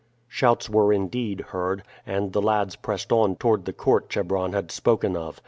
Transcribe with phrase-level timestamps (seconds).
[0.27, 5.15] Shouts were indeed heard, and the lads pressed on toward the court Chebron had spoken
[5.15, 5.39] of.